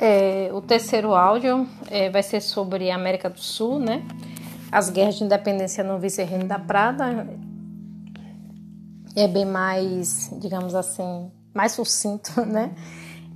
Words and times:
É, 0.00 0.48
o 0.52 0.60
terceiro 0.60 1.12
áudio 1.12 1.68
é, 1.90 2.08
vai 2.08 2.22
ser 2.22 2.40
sobre 2.40 2.88
a 2.90 2.94
América 2.94 3.28
do 3.28 3.40
Sul, 3.40 3.80
né? 3.80 4.04
As 4.70 4.90
guerras 4.90 5.16
de 5.16 5.24
independência 5.24 5.82
no 5.82 5.98
vice-reino 5.98 6.44
da 6.44 6.58
Prata. 6.58 7.26
É 9.16 9.26
bem 9.26 9.44
mais, 9.44 10.30
digamos 10.40 10.76
assim, 10.76 11.32
mais 11.52 11.72
sucinto, 11.72 12.40
né? 12.46 12.70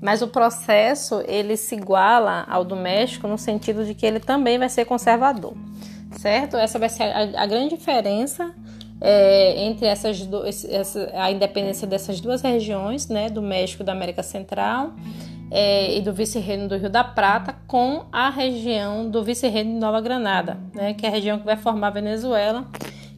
Mas 0.01 0.23
o 0.23 0.29
processo 0.29 1.23
ele 1.27 1.57
se 1.57 1.75
iguala 1.75 2.45
ao 2.49 2.65
do 2.65 2.77
México 2.77 3.27
no 3.27 3.39
sentido 3.39 3.85
de 3.85 3.95
que 3.95 4.07
ele 4.07 4.21
também 4.21 4.59
vai 4.59 4.69
ser 4.69 4.85
conservador, 4.85 5.55
certo? 6.13 6.57
Essa 6.57 6.79
vai 6.79 6.89
ser 6.89 7.05
a, 7.05 7.43
a 7.43 7.47
grande 7.47 7.77
diferença 7.77 8.55
é, 9.01 9.65
entre 9.65 9.87
essas 9.87 10.25
do, 10.27 10.45
essa, 10.47 11.11
a 11.15 11.31
independência 11.31 11.87
dessas 11.87 12.21
duas 12.21 12.43
regiões, 12.43 13.09
né, 13.09 13.29
do 13.29 13.43
México 13.43 13.83
e 13.83 13.87
da 13.87 13.93
América 13.93 14.23
Central 14.23 14.93
é, 15.55 15.95
e 15.95 16.01
do 16.01 16.15
vice-reino 16.15 16.67
do 16.67 16.79
Rio 16.79 16.89
da 16.89 17.05
Prata 17.05 17.55
com 17.67 18.07
a 18.11 18.31
região 18.31 19.11
do 19.11 19.23
vice-reino 19.23 19.75
de 19.75 19.79
Nova 19.79 20.01
Granada, 20.01 20.59
né, 20.75 20.95
que 20.95 21.05
é 21.05 21.11
a 21.11 21.13
região 21.13 21.39
que 21.39 21.45
vai 21.45 21.57
formar 21.57 21.89
a 21.89 21.91
Venezuela, 21.91 22.67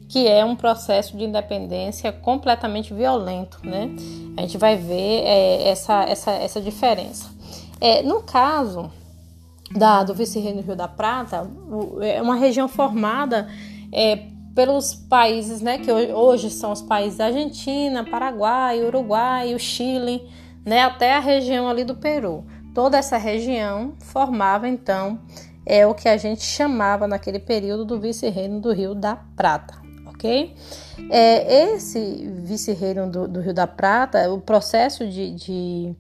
que 0.08 0.26
é 0.26 0.44
um 0.44 0.56
processo 0.56 1.16
de 1.16 1.24
independência 1.24 2.10
completamente 2.10 2.92
violento. 2.92 3.60
Né? 3.62 3.88
A 4.36 4.40
gente 4.40 4.58
vai 4.58 4.76
ver 4.76 5.22
é, 5.24 5.68
essa, 5.68 6.02
essa, 6.02 6.32
essa 6.32 6.60
diferença. 6.60 7.30
É, 7.80 8.02
no 8.02 8.20
caso 8.20 8.90
da, 9.70 10.02
do 10.02 10.12
vice-reino 10.12 10.60
do 10.60 10.66
Rio 10.66 10.76
da 10.76 10.88
Prata, 10.88 11.48
é 12.02 12.20
uma 12.20 12.34
região 12.34 12.66
formada 12.66 13.48
é, 13.92 14.26
pelos 14.56 14.92
países 14.92 15.60
né, 15.60 15.78
que 15.78 15.90
hoje 15.90 16.50
são 16.50 16.72
os 16.72 16.82
países 16.82 17.18
da 17.18 17.26
Argentina, 17.26 18.04
Paraguai, 18.04 18.82
Uruguai, 18.82 19.54
o 19.54 19.58
Chile, 19.58 20.28
né, 20.64 20.82
até 20.82 21.14
a 21.14 21.20
região 21.20 21.68
ali 21.68 21.84
do 21.84 21.94
Peru. 21.94 22.44
Toda 22.74 22.98
essa 22.98 23.16
região 23.16 23.94
formava 24.00 24.68
então 24.68 25.20
é 25.66 25.86
o 25.86 25.94
que 25.94 26.08
a 26.08 26.16
gente 26.16 26.42
chamava 26.42 27.06
naquele 27.06 27.38
período 27.38 27.84
do 27.84 28.00
vice-reino 28.00 28.60
do 28.60 28.72
Rio 28.72 28.94
da 28.94 29.16
Prata, 29.16 29.74
ok? 30.06 30.54
É, 31.10 31.72
esse 31.74 32.28
vice-reino 32.42 33.10
do, 33.10 33.28
do, 33.28 33.40
Rio 33.40 33.54
da 33.54 33.66
Prata, 33.66 34.30
o 34.30 34.40
processo 34.40 35.06
de, 35.06 35.30
de, 35.30 35.94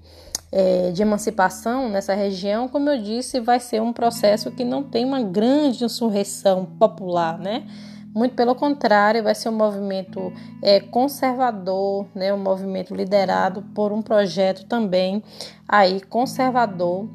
é, 0.52 0.90
de 0.90 1.00
emancipação 1.00 1.88
nessa 1.88 2.14
região, 2.14 2.68
como 2.68 2.90
eu 2.90 3.00
disse, 3.00 3.40
vai 3.40 3.58
ser 3.58 3.80
um 3.80 3.92
processo 3.92 4.50
que 4.50 4.64
não 4.64 4.82
tem 4.82 5.04
uma 5.04 5.22
grande 5.22 5.84
insurreição 5.84 6.64
popular, 6.64 7.38
né? 7.38 7.66
Muito 8.14 8.36
pelo 8.36 8.54
contrário, 8.54 9.24
vai 9.24 9.34
ser 9.34 9.48
um 9.48 9.56
movimento 9.56 10.32
é, 10.62 10.78
conservador, 10.78 12.06
né, 12.14 12.32
um 12.32 12.38
movimento 12.38 12.94
liderado 12.94 13.60
por 13.74 13.90
um 13.90 14.00
projeto 14.00 14.66
também 14.66 15.20
aí 15.68 16.00
conservador, 16.00 17.08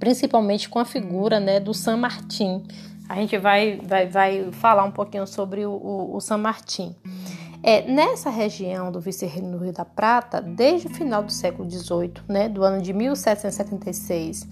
principalmente 0.00 0.66
com 0.66 0.78
a 0.78 0.84
figura 0.86 1.38
né, 1.38 1.60
do 1.60 1.74
San 1.74 1.98
Martín. 1.98 2.64
A 3.06 3.16
gente 3.16 3.36
vai, 3.36 3.78
vai, 3.84 4.08
vai 4.08 4.48
falar 4.52 4.84
um 4.84 4.90
pouquinho 4.90 5.26
sobre 5.26 5.66
o, 5.66 5.72
o, 5.72 6.16
o 6.16 6.20
San 6.22 6.38
Martín. 6.38 6.96
É, 7.62 7.82
nessa 7.82 8.30
região 8.30 8.90
do 8.90 9.00
vice-reino 9.00 9.50
do 9.50 9.62
Rio 9.62 9.74
da 9.74 9.84
Prata, 9.84 10.40
desde 10.40 10.86
o 10.86 10.90
final 10.90 11.22
do 11.22 11.32
século 11.32 11.70
XVIII, 11.70 12.14
né, 12.26 12.48
do 12.48 12.64
ano 12.64 12.80
de 12.80 12.94
1776, 12.94 14.48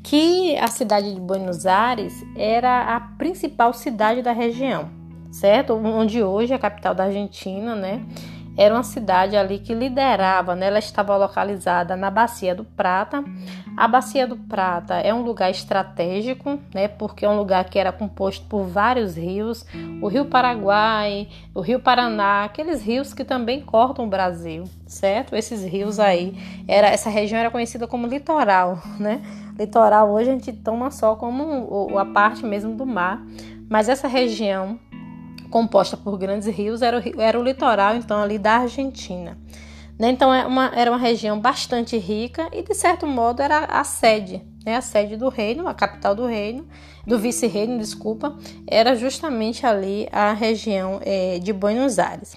que 0.00 0.56
a 0.58 0.68
cidade 0.68 1.12
de 1.12 1.20
Buenos 1.20 1.66
Aires 1.66 2.12
era 2.36 2.94
a 2.94 3.00
principal 3.00 3.72
cidade 3.72 4.22
da 4.22 4.30
região 4.30 4.97
certo? 5.30 5.74
Onde 5.74 6.22
hoje 6.22 6.52
é 6.52 6.56
a 6.56 6.58
capital 6.58 6.94
da 6.94 7.04
Argentina, 7.04 7.74
né? 7.74 8.02
Era 8.58 8.74
uma 8.74 8.82
cidade 8.82 9.36
ali 9.36 9.60
que 9.60 9.72
liderava, 9.72 10.56
né? 10.56 10.66
Ela 10.66 10.80
estava 10.80 11.16
localizada 11.16 11.94
na 11.94 12.10
Bacia 12.10 12.56
do 12.56 12.64
Prata. 12.64 13.22
A 13.76 13.86
Bacia 13.86 14.26
do 14.26 14.36
Prata 14.36 14.94
é 14.94 15.14
um 15.14 15.22
lugar 15.22 15.48
estratégico, 15.48 16.58
né? 16.74 16.88
Porque 16.88 17.24
é 17.24 17.28
um 17.28 17.36
lugar 17.36 17.66
que 17.66 17.78
era 17.78 17.92
composto 17.92 18.44
por 18.46 18.64
vários 18.64 19.16
rios, 19.16 19.64
o 20.02 20.08
Rio 20.08 20.24
Paraguai, 20.24 21.28
o 21.54 21.60
Rio 21.60 21.78
Paraná, 21.78 22.42
aqueles 22.42 22.82
rios 22.82 23.14
que 23.14 23.22
também 23.22 23.60
cortam 23.60 24.06
o 24.06 24.08
Brasil, 24.08 24.64
certo? 24.88 25.36
Esses 25.36 25.62
rios 25.62 26.00
aí, 26.00 26.36
era 26.66 26.88
essa 26.88 27.08
região 27.08 27.38
era 27.38 27.52
conhecida 27.52 27.86
como 27.86 28.08
litoral, 28.08 28.82
né? 28.98 29.22
Litoral 29.56 30.10
hoje 30.10 30.30
a 30.30 30.32
gente 30.32 30.52
toma 30.52 30.90
só 30.90 31.14
como 31.14 31.96
a 31.96 32.04
parte 32.06 32.44
mesmo 32.44 32.74
do 32.74 32.84
mar, 32.84 33.24
mas 33.70 33.88
essa 33.88 34.08
região 34.08 34.80
composta 35.50 35.96
por 35.96 36.18
grandes 36.18 36.48
rios, 36.48 36.82
era 36.82 36.98
o, 36.98 37.20
era 37.20 37.38
o 37.38 37.42
litoral 37.42 37.96
então 37.96 38.22
ali 38.22 38.38
da 38.38 38.58
Argentina. 38.58 39.36
Né? 39.98 40.10
Então 40.10 40.32
é 40.32 40.46
uma, 40.46 40.70
era 40.74 40.90
uma 40.90 40.98
região 40.98 41.40
bastante 41.40 41.98
rica 41.98 42.48
e 42.52 42.62
de 42.62 42.74
certo 42.74 43.06
modo 43.06 43.42
era 43.42 43.64
a 43.64 43.82
sede, 43.82 44.40
né? 44.64 44.76
a 44.76 44.80
sede 44.80 45.16
do 45.16 45.28
reino, 45.28 45.66
a 45.66 45.74
capital 45.74 46.14
do 46.14 46.24
reino, 46.24 46.64
do 47.04 47.18
vice-reino, 47.18 47.78
desculpa, 47.78 48.36
era 48.66 48.94
justamente 48.94 49.66
ali 49.66 50.08
a 50.12 50.32
região 50.32 51.00
é, 51.02 51.38
de 51.38 51.52
Buenos 51.52 51.98
Aires. 51.98 52.36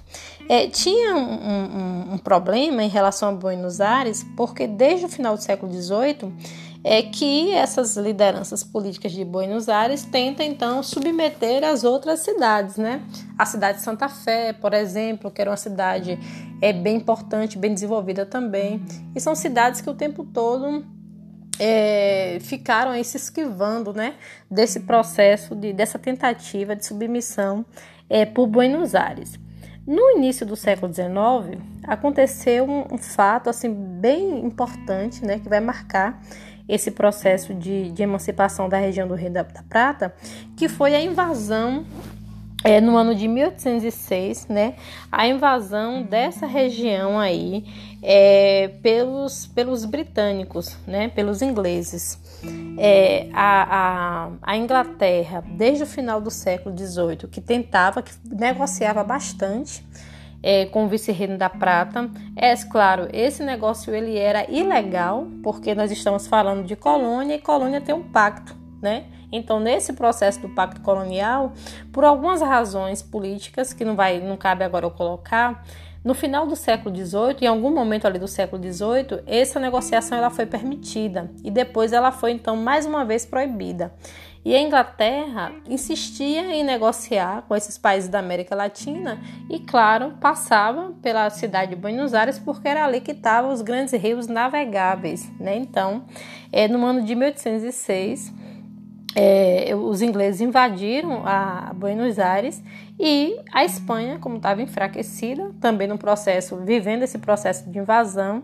É, 0.50 0.66
tinha 0.67 1.16
um, 1.16 1.19
um, 1.19 2.13
um 2.13 2.17
problema 2.17 2.83
em 2.83 2.89
relação 2.89 3.29
a 3.29 3.31
Buenos 3.33 3.79
Aires 3.79 4.25
porque 4.35 4.66
desde 4.66 5.05
o 5.05 5.09
final 5.09 5.35
do 5.35 5.44
século 5.44 5.71
XVIII 5.71 6.33
é 6.84 7.03
que 7.03 7.52
essas 7.52 7.96
lideranças 7.96 8.64
políticas 8.64 9.12
de 9.12 9.24
Buenos 9.24 9.69
Aires 9.69 10.03
tentam 10.03 10.46
então 10.46 10.81
submeter 10.81 11.64
as 11.64 11.84
outras 11.84 12.22
cidades, 12.22 12.78
né? 12.78 13.03
A 13.38 13.46
cidade 13.46 13.78
de 13.78 13.84
Santa 13.84 14.09
Fé, 14.09 14.53
por 14.53 14.74
exemplo, 14.74 15.30
que 15.30 15.42
era 15.42 15.52
uma 15.52 15.58
cidade 15.58 16.18
é 16.62 16.74
bem 16.74 16.97
importante, 16.97 17.58
bem 17.58 17.74
desenvolvida 17.74 18.25
também, 18.25 18.84
e 19.16 19.19
são 19.19 19.36
cidades 19.36 19.81
que 19.81 19.90
o 19.90 19.94
tempo 19.94 20.24
todo 20.24 20.84
é, 21.59 22.40
ficaram 22.42 22.92
aí 22.92 23.03
se 23.03 23.18
esquivando, 23.18 23.94
né? 23.94 24.16
Desse 24.50 24.81
processo 24.81 25.56
de 25.56 25.74
dessa 25.74 26.00
tentativa 26.00 26.75
de 26.75 26.86
submissão 26.86 27.63
é, 28.09 28.25
por 28.25 28.48
Buenos 28.48 28.96
Aires. 28.96 29.40
No 29.86 30.12
início 30.12 30.46
do 30.46 30.56
século 30.56 30.94
XIX, 30.94 31.59
aconteceu 31.84 32.66
um, 32.66 32.94
um 32.94 32.98
fato 32.98 33.50
assim 33.50 33.74
bem 33.74 34.46
importante, 34.46 35.25
né, 35.25 35.40
que 35.40 35.50
vai 35.50 35.59
marcar 35.59 36.22
esse 36.67 36.91
processo 36.91 37.53
de, 37.53 37.91
de 37.91 38.03
emancipação 38.03 38.69
da 38.69 38.77
região 38.77 39.07
do 39.07 39.16
Rio 39.16 39.31
da, 39.31 39.44
da 39.44 39.63
Prata, 39.63 40.13
que 40.55 40.67
foi 40.67 40.95
a 40.95 41.01
invasão 41.01 41.85
é, 42.63 42.79
no 42.79 42.95
ano 42.95 43.16
de 43.16 43.27
1806, 43.27 44.47
né, 44.47 44.75
a 45.11 45.27
invasão 45.27 46.03
dessa 46.03 46.45
região 46.45 47.19
aí 47.19 47.66
é, 48.01 48.69
pelos, 48.81 49.47
pelos 49.47 49.83
britânicos, 49.85 50.77
né, 50.85 51.09
pelos 51.09 51.41
ingleses. 51.41 52.19
É, 52.77 53.27
a, 53.33 54.25
a, 54.25 54.31
a, 54.41 54.57
Inglaterra, 54.57 55.44
desde 55.45 55.83
o 55.83 55.88
final 55.88 56.19
do 56.19 56.31
século 56.31 56.75
XVIII, 56.75 57.27
que 57.29 57.39
tentava, 57.39 58.01
que 58.01 58.11
negociava 58.25 59.03
bastante 59.03 59.83
é, 60.44 60.66
com 60.66 60.85
o 60.85 60.88
vice-reino 60.88 61.38
da 61.38 61.50
Prata. 61.50 62.09
É 62.35 62.56
claro, 62.56 63.07
esse 63.12 63.44
negócio 63.44 63.94
ele 63.94 64.18
era 64.18 64.50
ilegal, 64.50 65.28
porque 65.44 65.75
nós 65.75 65.91
estamos 65.91 66.28
falando 66.28 66.66
de 66.66 66.75
colônia 66.75 67.35
e 67.35 67.40
colônia 67.40 67.81
tem 67.81 67.94
um 67.94 68.03
pacto, 68.03 68.56
né? 68.81 69.06
Então, 69.31 69.59
nesse 69.59 69.94
processo 69.94 70.41
do 70.41 70.50
pacto 70.50 70.81
colonial, 70.81 71.53
por 71.94 72.03
algumas 72.03 72.41
razões 72.41 73.01
políticas 73.01 73.72
que 73.72 73.85
não 73.85 73.96
vai, 73.96 74.19
não 74.19 74.35
cabe 74.35 74.63
agora 74.63 74.85
eu 74.85 74.91
colocar, 74.91 75.63
no 76.03 76.16
final 76.16 76.47
do 76.47 76.56
século 76.56 76.96
XVIII, 76.96 77.38
em 77.44 77.47
algum 77.47 77.72
momento 77.72 78.07
ali 78.07 78.18
do 78.18 78.28
século 78.28 78.62
XVIII, 78.62 79.22
essa 79.28 79.59
negociação 79.59 80.18
ela 80.18 80.31
foi 80.31 80.47
permitida 80.47 81.30
e 81.44 81.51
depois 81.51 81.94
ela 81.94 82.12
foi 82.12 82.31
então 82.31 82.56
mais 82.57 82.88
uma 82.88 83.06
vez 83.06 83.24
proibida. 83.24 83.94
E 84.44 84.56
a 84.56 84.62
Inglaterra 84.62 85.52
insistia 85.69 86.56
em 86.56 86.63
negociar 86.63 87.44
com 87.47 87.56
esses 87.56 87.78
países 87.78 88.09
da 88.09 88.18
América 88.18 88.56
Latina 88.56 89.22
e, 89.47 89.60
claro, 89.60 90.13
passava 90.19 90.94
pela 91.00 91.30
cidade 91.30 91.75
de 91.75 91.81
Buenos 91.81 92.15
Aires 92.15 92.39
porque 92.39 92.68
era 92.68 92.83
ali 92.83 93.01
que 93.01 93.12
estavam 93.12 93.54
os 93.54 93.62
grandes 93.62 93.94
rios 93.94 94.27
navegáveis. 94.27 95.30
Né? 95.39 95.57
Então, 95.57 96.06
é, 96.51 96.68
no 96.68 96.83
ano 96.83 97.04
de 97.04 97.13
1806, 97.13 98.33
é, 99.15 99.75
os 99.75 100.01
ingleses 100.01 100.42
invadiram 100.42 101.21
a 101.24 101.71
Buenos 101.75 102.18
Aires 102.18 102.63
e 103.00 103.39
a 103.54 103.63
Espanha, 103.63 104.18
como 104.19 104.38
estava 104.38 104.62
enfraquecida, 104.62 105.51
também 105.62 105.88
no 105.88 106.00
processo, 106.00 106.57
vivendo 106.57 107.04
esse 107.04 107.19
processo 107.19 107.69
de 107.69 107.77
invasão, 107.77 108.44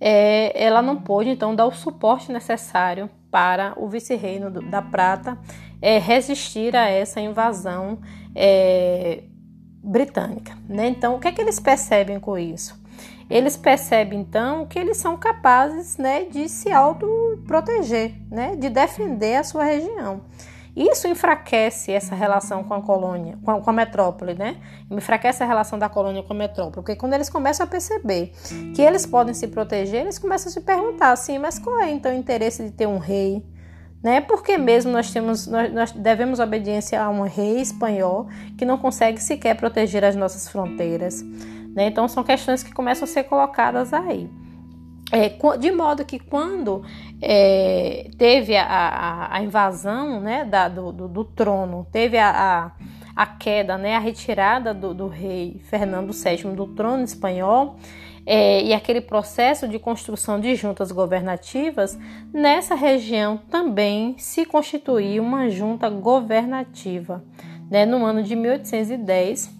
é, 0.00 0.52
ela 0.54 0.82
não 0.82 0.96
pôde 0.96 1.30
então 1.30 1.54
dar 1.54 1.66
o 1.66 1.72
suporte 1.72 2.30
necessário 2.30 3.10
para 3.32 3.72
o 3.78 3.88
vice-reino 3.88 4.50
da 4.50 4.82
Prata 4.82 5.38
é, 5.80 5.98
resistir 5.98 6.76
a 6.76 6.86
essa 6.88 7.18
invasão 7.18 7.98
é, 8.34 9.24
britânica. 9.82 10.56
Né? 10.68 10.88
Então, 10.88 11.16
o 11.16 11.18
que 11.18 11.26
é 11.26 11.32
que 11.32 11.40
eles 11.40 11.58
percebem 11.58 12.20
com 12.20 12.38
isso? 12.38 12.80
Eles 13.30 13.56
percebem 13.56 14.20
então 14.20 14.66
que 14.66 14.78
eles 14.78 14.98
são 14.98 15.16
capazes 15.16 15.96
né, 15.96 16.24
de 16.24 16.50
se 16.50 16.70
autoproteger, 16.70 18.12
né, 18.30 18.54
de 18.56 18.68
defender 18.68 19.36
a 19.36 19.44
sua 19.44 19.64
região. 19.64 20.20
Isso 20.74 21.06
enfraquece 21.06 21.92
essa 21.92 22.14
relação 22.14 22.64
com 22.64 22.72
a 22.72 22.80
colônia, 22.80 23.38
com 23.44 23.50
a, 23.50 23.60
com 23.60 23.70
a 23.70 23.72
metrópole, 23.72 24.34
né? 24.34 24.56
Enfraquece 24.90 25.42
a 25.42 25.46
relação 25.46 25.78
da 25.78 25.88
colônia 25.88 26.22
com 26.22 26.32
a 26.32 26.36
metrópole, 26.36 26.76
porque 26.76 26.96
quando 26.96 27.12
eles 27.12 27.28
começam 27.28 27.64
a 27.64 27.66
perceber 27.66 28.32
que 28.74 28.80
eles 28.80 29.04
podem 29.04 29.34
se 29.34 29.48
proteger, 29.48 30.00
eles 30.00 30.18
começam 30.18 30.48
a 30.48 30.52
se 30.52 30.60
perguntar 30.62 31.12
assim, 31.12 31.38
mas 31.38 31.58
qual 31.58 31.78
é 31.78 31.90
então 31.90 32.10
o 32.10 32.14
interesse 32.14 32.64
de 32.64 32.70
ter 32.70 32.86
um 32.86 32.98
rei? 32.98 33.44
Né? 34.02 34.20
Porque 34.22 34.56
mesmo 34.56 34.90
nós 34.90 35.12
temos, 35.12 35.46
nós, 35.46 35.72
nós 35.72 35.92
devemos 35.92 36.40
obediência 36.40 37.00
a 37.00 37.08
um 37.08 37.22
rei 37.22 37.60
espanhol 37.60 38.26
que 38.56 38.64
não 38.64 38.78
consegue 38.78 39.22
sequer 39.22 39.54
proteger 39.56 40.04
as 40.04 40.16
nossas 40.16 40.48
fronteiras. 40.48 41.22
Né? 41.74 41.86
Então 41.86 42.08
são 42.08 42.24
questões 42.24 42.62
que 42.62 42.72
começam 42.72 43.04
a 43.04 43.06
ser 43.06 43.24
colocadas 43.24 43.92
aí. 43.92 44.28
É, 45.14 45.28
de 45.58 45.70
modo 45.70 46.06
que 46.06 46.18
quando 46.18 46.82
é, 47.20 48.08
teve 48.16 48.56
a, 48.56 48.64
a, 48.64 49.36
a, 49.36 49.42
invasão 49.42 50.18
né, 50.18 50.42
da, 50.42 50.68
do, 50.68 50.90
do, 50.90 51.06
do, 51.06 51.22
trono, 51.22 51.86
teve 51.92 52.16
a, 52.16 52.72
a, 53.14 53.26
queda, 53.26 53.76
né, 53.76 53.94
a 53.94 53.98
retirada 53.98 54.72
do, 54.72 54.94
do 54.94 55.08
rei 55.08 55.60
Fernando 55.64 56.14
VII 56.14 56.56
do 56.56 56.66
trono 56.68 57.04
espanhol, 57.04 57.76
é, 58.24 58.62
e 58.62 58.72
aquele 58.72 59.02
processo 59.02 59.68
de 59.68 59.78
construção 59.78 60.40
de 60.40 60.54
juntas 60.54 60.90
governativas, 60.90 61.98
nessa 62.32 62.74
região 62.74 63.36
também 63.50 64.14
se 64.16 64.46
constituiu 64.46 65.22
uma 65.22 65.50
junta 65.50 65.90
governativa. 65.90 67.22
Né? 67.70 67.84
No 67.84 68.02
ano 68.06 68.22
de 68.22 68.34
1810, 68.34 69.50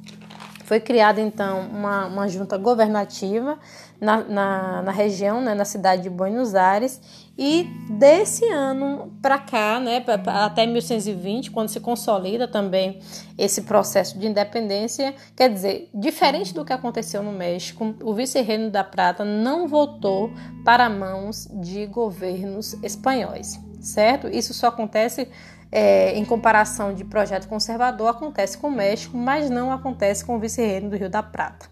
foi 0.73 0.81
criada 0.81 1.21
então 1.21 1.69
uma, 1.69 2.07
uma 2.07 2.29
junta 2.29 2.57
governativa 2.57 3.59
na, 4.01 4.25
na, 4.25 4.81
na 4.81 4.91
região, 4.91 5.43
né, 5.43 5.53
na 5.53 5.67
cidade 5.67 6.05
de 6.05 6.09
Buenos 6.09 6.55
Aires, 6.55 6.99
e 7.37 7.65
desse 7.91 8.49
ano 8.49 9.13
para 9.21 9.39
cá, 9.39 9.79
né, 9.79 10.03
até 10.29 10.65
1120, 10.65 11.51
quando 11.51 11.69
se 11.69 11.79
consolida 11.79 12.49
também 12.49 13.01
esse 13.37 13.65
processo 13.65 14.19
de 14.19 14.27
independência, 14.27 15.15
quer 15.37 15.53
dizer, 15.53 15.91
diferente 15.93 16.55
do 16.55 16.65
que 16.65 16.73
aconteceu 16.73 17.23
no 17.23 17.33
México, 17.33 17.95
o 18.03 18.15
vice-reino 18.15 18.71
da 18.71 18.83
Prata 18.83 19.27
não 19.27 19.69
voltou 19.69 20.31
para 20.65 20.89
mãos 20.89 21.47
de 21.53 21.85
governos 21.85 22.83
espanhóis, 22.83 23.61
certo? 23.79 24.27
Isso 24.27 24.55
só 24.55 24.69
acontece 24.69 25.29
é, 25.73 26.15
em 26.19 26.25
comparação 26.25 26.93
de 26.93 27.03
projeto 27.03 27.49
conservador, 27.49 28.09
acontece 28.09 28.59
com 28.59 28.69
o 28.69 28.71
México, 28.71 29.17
mas 29.17 29.49
não 29.49 29.73
acontece 29.73 30.23
com 30.23 30.37
o 30.37 30.39
vice-reino 30.39 30.91
do 30.91 30.97
Rio 30.97 31.09
da 31.09 31.23
Prata. 31.23 31.67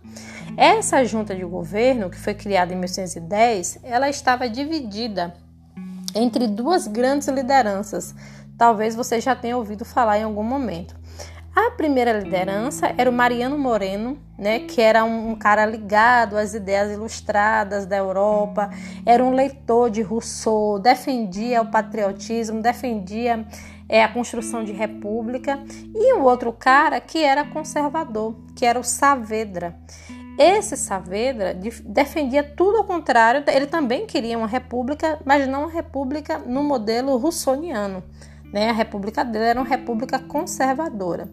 Essa 0.56 1.04
junta 1.04 1.34
de 1.34 1.44
governo, 1.44 2.08
que 2.08 2.16
foi 2.16 2.32
criada 2.32 2.72
em 2.72 2.76
1810, 2.76 3.80
ela 3.82 4.08
estava 4.08 4.48
dividida 4.48 5.34
entre 6.14 6.46
duas 6.46 6.86
grandes 6.86 7.28
lideranças. 7.28 8.14
Talvez 8.56 8.94
você 8.94 9.20
já 9.20 9.36
tenha 9.36 9.56
ouvido 9.56 9.84
falar 9.84 10.18
em 10.18 10.22
algum 10.22 10.42
momento. 10.42 10.98
A 11.54 11.72
primeira 11.72 12.12
liderança 12.12 12.94
era 12.96 13.10
o 13.10 13.12
Mariano 13.12 13.58
Moreno, 13.58 14.16
né, 14.38 14.60
que 14.60 14.80
era 14.80 15.04
um, 15.04 15.34
cara 15.34 15.66
ligado 15.66 16.36
às 16.36 16.54
ideias 16.54 16.92
ilustradas 16.92 17.86
da 17.86 17.96
Europa, 17.96 18.70
era 19.04 19.22
um 19.22 19.32
leitor 19.32 19.90
de 19.90 20.00
Rousseau, 20.00 20.78
defendia 20.78 21.60
o 21.60 21.66
patriotismo, 21.66 22.62
defendia 22.62 23.44
é, 23.90 24.04
a 24.04 24.08
construção 24.08 24.62
de 24.62 24.70
república, 24.70 25.58
e 25.92 26.14
o 26.14 26.22
outro 26.22 26.52
cara 26.52 27.00
que 27.00 27.18
era 27.18 27.44
conservador, 27.44 28.36
que 28.54 28.64
era 28.64 28.78
o 28.78 28.84
Saavedra. 28.84 29.76
Esse 30.38 30.76
Saavedra 30.76 31.58
defendia 31.84 32.44
tudo 32.44 32.78
ao 32.78 32.84
contrário, 32.84 33.42
ele 33.48 33.66
também 33.66 34.06
queria 34.06 34.38
uma 34.38 34.46
república, 34.46 35.18
mas 35.24 35.48
não 35.48 35.64
uma 35.64 35.72
república 35.72 36.38
no 36.38 36.62
modelo 36.62 37.16
russoniano. 37.16 38.02
Né? 38.52 38.70
A 38.70 38.72
república 38.72 39.24
dele 39.24 39.44
era 39.46 39.60
uma 39.60 39.68
república 39.68 40.20
conservadora. 40.20 41.28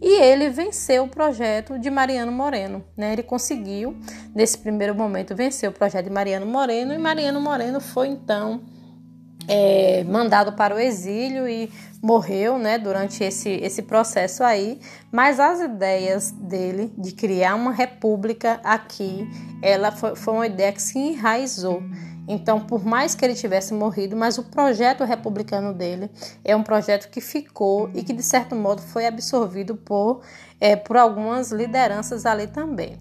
E 0.00 0.20
ele 0.20 0.50
venceu 0.50 1.04
o 1.04 1.08
projeto 1.08 1.78
de 1.78 1.90
Mariano 1.90 2.30
Moreno. 2.30 2.84
Né? 2.96 3.14
Ele 3.14 3.22
conseguiu, 3.22 3.96
nesse 4.34 4.58
primeiro 4.58 4.94
momento, 4.94 5.34
vencer 5.34 5.68
o 5.68 5.72
projeto 5.72 6.04
de 6.04 6.12
Mariano 6.12 6.46
Moreno, 6.46 6.92
e 6.92 6.98
Mariano 6.98 7.40
Moreno 7.40 7.80
foi 7.80 8.08
então 8.08 8.60
é, 9.48 10.04
mandado 10.04 10.52
para 10.52 10.74
o 10.74 10.78
exílio 10.78 11.48
e 11.48 11.70
morreu 12.02 12.58
né, 12.58 12.78
durante 12.78 13.22
esse, 13.22 13.48
esse 13.48 13.82
processo 13.82 14.42
aí, 14.42 14.80
mas 15.10 15.38
as 15.38 15.60
ideias 15.60 16.32
dele 16.32 16.92
de 16.98 17.12
criar 17.12 17.54
uma 17.54 17.72
república 17.72 18.60
aqui, 18.64 19.28
ela 19.62 19.92
foi, 19.92 20.16
foi 20.16 20.34
uma 20.34 20.46
ideia 20.46 20.72
que 20.72 20.82
se 20.82 20.98
enraizou. 20.98 21.82
Então, 22.26 22.60
por 22.60 22.84
mais 22.84 23.14
que 23.14 23.24
ele 23.24 23.34
tivesse 23.34 23.74
morrido, 23.74 24.16
mas 24.16 24.38
o 24.38 24.44
projeto 24.44 25.04
republicano 25.04 25.74
dele 25.74 26.08
é 26.44 26.54
um 26.54 26.62
projeto 26.62 27.10
que 27.10 27.20
ficou 27.20 27.90
e 27.94 28.02
que, 28.02 28.12
de 28.12 28.22
certo 28.22 28.54
modo, 28.54 28.80
foi 28.80 29.06
absorvido 29.06 29.74
por, 29.76 30.22
é, 30.60 30.76
por 30.76 30.96
algumas 30.96 31.50
lideranças 31.50 32.24
ali 32.24 32.46
também. 32.46 32.96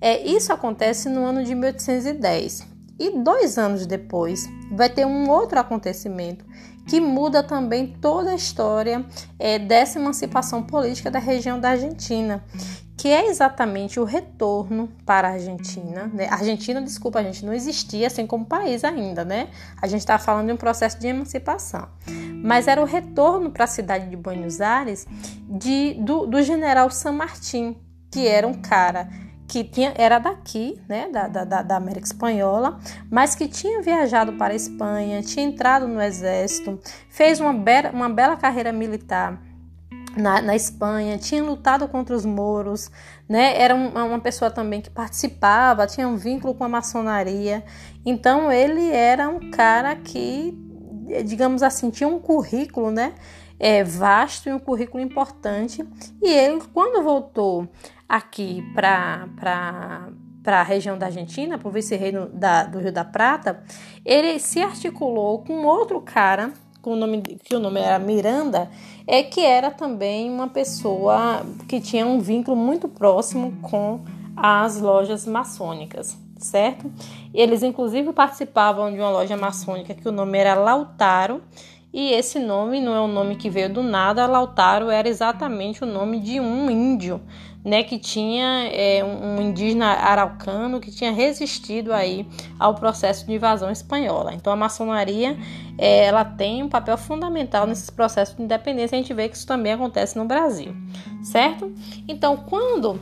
É, 0.00 0.22
isso 0.26 0.52
acontece 0.52 1.08
no 1.08 1.24
ano 1.24 1.42
de 1.42 1.54
1810. 1.54 2.75
E 2.98 3.18
dois 3.18 3.58
anos 3.58 3.86
depois, 3.86 4.48
vai 4.70 4.88
ter 4.88 5.06
um 5.06 5.28
outro 5.28 5.58
acontecimento 5.58 6.44
que 6.86 7.00
muda 7.00 7.42
também 7.42 7.88
toda 8.00 8.30
a 8.30 8.34
história 8.34 9.04
é, 9.38 9.58
dessa 9.58 9.98
emancipação 9.98 10.62
política 10.62 11.10
da 11.10 11.18
região 11.18 11.58
da 11.58 11.70
Argentina, 11.70 12.44
que 12.96 13.08
é 13.08 13.26
exatamente 13.26 14.00
o 14.00 14.04
retorno 14.04 14.88
para 15.04 15.28
a 15.28 15.32
Argentina. 15.32 16.10
Né? 16.14 16.28
Argentina, 16.30 16.80
desculpa, 16.80 17.18
a 17.18 17.22
gente 17.22 17.44
não 17.44 17.52
existia 17.52 18.06
assim 18.06 18.26
como 18.26 18.46
país 18.46 18.84
ainda, 18.84 19.24
né? 19.24 19.48
A 19.82 19.86
gente 19.86 20.00
está 20.00 20.18
falando 20.18 20.46
de 20.46 20.52
um 20.52 20.56
processo 20.56 20.98
de 20.98 21.08
emancipação. 21.08 21.88
Mas 22.42 22.68
era 22.68 22.80
o 22.80 22.84
retorno 22.84 23.50
para 23.50 23.64
a 23.64 23.68
cidade 23.68 24.08
de 24.08 24.16
Buenos 24.16 24.60
Aires 24.60 25.06
de, 25.48 25.94
do, 25.94 26.26
do 26.26 26.42
general 26.42 26.88
San 26.90 27.12
Martín, 27.12 27.76
que 28.10 28.26
era 28.26 28.46
um 28.46 28.54
cara 28.54 29.08
que 29.46 29.62
tinha, 29.62 29.92
era 29.96 30.18
daqui, 30.18 30.80
né, 30.88 31.08
da, 31.08 31.28
da, 31.28 31.62
da 31.62 31.76
América 31.76 32.06
Espanhola, 32.06 32.78
mas 33.10 33.34
que 33.34 33.46
tinha 33.46 33.80
viajado 33.80 34.32
para 34.34 34.52
a 34.52 34.56
Espanha, 34.56 35.22
tinha 35.22 35.46
entrado 35.46 35.86
no 35.86 36.00
exército, 36.00 36.80
fez 37.08 37.40
uma, 37.40 37.52
bela, 37.52 37.90
uma 37.90 38.08
bela 38.08 38.36
carreira 38.36 38.72
militar 38.72 39.40
na, 40.16 40.40
na, 40.40 40.56
Espanha, 40.56 41.18
tinha 41.18 41.44
lutado 41.44 41.86
contra 41.86 42.16
os 42.16 42.24
moros, 42.24 42.90
né? 43.28 43.60
Era 43.60 43.74
um, 43.74 43.88
uma 43.88 44.18
pessoa 44.18 44.50
também 44.50 44.80
que 44.80 44.88
participava, 44.88 45.86
tinha 45.86 46.08
um 46.08 46.16
vínculo 46.16 46.54
com 46.54 46.64
a 46.64 46.68
maçonaria. 46.68 47.62
Então 48.04 48.50
ele 48.50 48.90
era 48.90 49.28
um 49.28 49.50
cara 49.50 49.94
que, 49.94 50.56
digamos 51.24 51.62
assim, 51.62 51.90
tinha 51.90 52.08
um 52.08 52.18
currículo, 52.18 52.90
né? 52.90 53.14
É, 53.58 53.84
vasto 53.84 54.48
e 54.48 54.52
um 54.52 54.58
currículo 54.58 55.02
importante. 55.02 55.86
E 56.22 56.28
ele, 56.28 56.62
quando 56.72 57.02
voltou 57.02 57.68
aqui 58.08 58.62
para 58.74 59.28
para 60.46 60.60
a 60.60 60.62
região 60.62 60.96
da 60.96 61.06
Argentina, 61.06 61.58
para 61.58 61.66
o 61.66 61.72
vice-reino 61.72 62.30
do 62.70 62.78
Rio 62.78 62.92
da 62.92 63.04
Prata, 63.04 63.64
ele 64.04 64.38
se 64.38 64.62
articulou 64.62 65.40
com 65.40 65.66
outro 65.66 66.00
cara, 66.00 66.52
com 66.80 66.92
o 66.92 66.96
nome, 66.96 67.20
que 67.20 67.56
o 67.56 67.58
nome 67.58 67.80
era 67.80 67.98
Miranda, 67.98 68.70
é 69.08 69.24
que 69.24 69.40
era 69.40 69.72
também 69.72 70.30
uma 70.30 70.46
pessoa 70.46 71.44
que 71.68 71.80
tinha 71.80 72.06
um 72.06 72.20
vínculo 72.20 72.56
muito 72.56 72.86
próximo 72.86 73.58
com 73.60 74.04
as 74.36 74.80
lojas 74.80 75.26
maçônicas, 75.26 76.16
certo? 76.38 76.92
Eles 77.34 77.64
inclusive 77.64 78.12
participavam 78.12 78.92
de 78.92 79.00
uma 79.00 79.10
loja 79.10 79.36
maçônica 79.36 79.94
que 79.94 80.08
o 80.08 80.12
nome 80.12 80.38
era 80.38 80.54
Lautaro, 80.54 81.42
e 81.96 82.12
esse 82.12 82.38
nome 82.38 82.78
não 82.78 82.94
é 82.94 83.00
um 83.00 83.08
nome 83.08 83.36
que 83.36 83.48
veio 83.48 83.72
do 83.72 83.82
nada, 83.82 84.26
Lautaro 84.26 84.90
era 84.90 85.08
exatamente 85.08 85.82
o 85.82 85.86
nome 85.86 86.20
de 86.20 86.38
um 86.38 86.70
índio 86.70 87.22
né, 87.64 87.82
que 87.82 87.98
tinha 87.98 88.68
é, 88.70 89.02
um 89.02 89.40
indígena 89.40 89.86
araucano 89.86 90.78
que 90.78 90.90
tinha 90.90 91.10
resistido 91.10 91.94
aí 91.94 92.28
ao 92.58 92.74
processo 92.74 93.26
de 93.26 93.32
invasão 93.32 93.70
espanhola. 93.70 94.34
Então 94.34 94.52
a 94.52 94.56
maçonaria 94.56 95.38
é, 95.78 96.04
ela 96.04 96.22
tem 96.22 96.62
um 96.62 96.68
papel 96.68 96.98
fundamental 96.98 97.66
nesses 97.66 97.88
processos 97.88 98.36
de 98.36 98.42
independência. 98.42 98.94
A 98.94 99.00
gente 99.00 99.14
vê 99.14 99.26
que 99.26 99.34
isso 99.34 99.46
também 99.46 99.72
acontece 99.72 100.18
no 100.18 100.26
Brasil, 100.26 100.76
certo? 101.24 101.72
Então 102.06 102.36
quando 102.36 103.00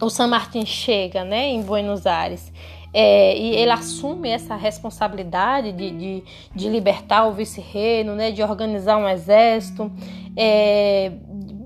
o 0.00 0.10
San 0.10 0.26
Martín 0.26 0.66
chega, 0.66 1.22
né, 1.22 1.50
em 1.50 1.62
Buenos 1.62 2.04
Aires 2.04 2.52
é, 2.94 3.36
e 3.36 3.56
ele 3.56 3.72
assume 3.72 4.28
essa 4.28 4.54
responsabilidade 4.54 5.72
de, 5.72 5.90
de, 5.90 6.24
de 6.54 6.68
libertar 6.68 7.26
o 7.26 7.32
vice-reino, 7.32 8.14
né, 8.14 8.30
de 8.30 8.40
organizar 8.40 8.96
um 8.96 9.08
exército, 9.08 9.90
é, 10.36 11.10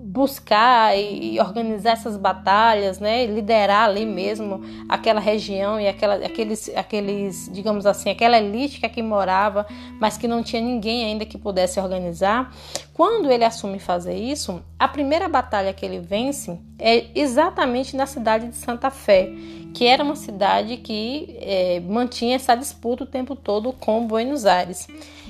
buscar 0.09 0.99
e 0.99 1.39
organizar 1.39 1.93
essas 1.93 2.17
batalhas, 2.17 2.99
né, 2.99 3.27
liderar 3.27 3.85
ali 3.85 4.07
mesmo 4.07 4.63
aquela 4.89 5.21
região 5.21 5.79
e 5.79 5.87
aquela, 5.87 6.15
aqueles, 6.15 6.71
aqueles, 6.75 7.51
digamos 7.53 7.85
assim, 7.85 8.09
aquela 8.09 8.39
elite 8.39 8.81
que 8.81 8.87
aqui 8.87 9.03
morava, 9.03 9.67
mas 10.01 10.17
que 10.17 10.27
não 10.27 10.43
tinha 10.43 10.63
ninguém 10.63 11.05
ainda 11.05 11.27
que 11.27 11.37
pudesse 11.37 11.79
organizar. 11.79 12.51
Quando 12.95 13.31
ele 13.31 13.45
assume 13.45 13.79
fazer 13.79 14.17
isso, 14.17 14.61
a 14.79 14.89
primeira 14.89 15.29
batalha 15.29 15.73
que 15.75 15.85
ele 15.85 16.01
vence 16.01 16.59
é 16.79 17.05
exatamente 17.15 17.95
na 17.95 18.07
cidade 18.07 18.49
de 18.49 18.57
Santa 18.57 18.91
Fé, 18.91 19.31
que 19.75 19.87
era 19.87 20.03
uma 20.03 20.17
cidade 20.17 20.77
que 20.77 21.37
é, 21.41 21.81
mantinha 21.81 22.37
essa 22.37 22.55
disputa 22.55 23.05
o 23.05 23.07
tempo 23.07 23.37
todo 23.37 23.73
com 23.73 24.07
Buenos 24.07 24.45
Aires. 24.45 24.89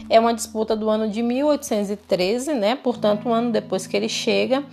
É 0.09 0.19
uma 0.19 0.33
disputa 0.33 0.75
do 0.75 0.89
ano 0.89 1.09
de 1.09 1.23
1813, 1.23 2.55
né? 2.55 2.77
Portanto, 2.77 3.29
um 3.29 3.33
ano 3.33 3.53
depois 3.53 3.87
que 3.87 3.97
ele 3.97 4.09
chega. 4.09 4.65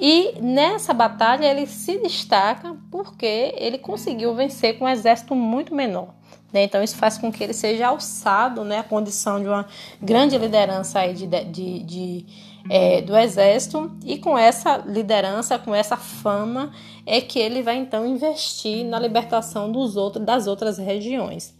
E 0.00 0.34
nessa 0.40 0.92
batalha 0.92 1.46
ele 1.46 1.66
se 1.66 1.98
destaca 1.98 2.76
porque 2.90 3.54
ele 3.56 3.78
conseguiu 3.78 4.34
vencer 4.34 4.78
com 4.78 4.84
um 4.84 4.88
exército 4.88 5.34
muito 5.34 5.74
menor. 5.74 6.08
Né? 6.52 6.62
Então, 6.62 6.82
isso 6.82 6.96
faz 6.96 7.18
com 7.18 7.32
que 7.32 7.42
ele 7.42 7.52
seja 7.52 7.88
alçado 7.88 8.64
né, 8.64 8.78
à 8.78 8.84
condição 8.84 9.40
de 9.40 9.48
uma 9.48 9.66
grande 10.00 10.38
liderança 10.38 11.00
aí 11.00 11.12
de, 11.12 11.26
de, 11.26 11.78
de 11.80 12.26
é, 12.68 13.02
do 13.02 13.16
exército, 13.16 13.90
e 14.04 14.18
com 14.18 14.36
essa 14.36 14.78
liderança, 14.78 15.58
com 15.58 15.74
essa 15.74 15.96
fama, 15.96 16.72
é 17.06 17.20
que 17.20 17.38
ele 17.38 17.62
vai 17.62 17.76
então 17.76 18.06
investir 18.06 18.84
na 18.84 18.98
libertação 18.98 19.70
dos 19.70 19.96
outros, 19.96 20.24
das 20.24 20.46
outras 20.46 20.78
regiões. 20.78 21.54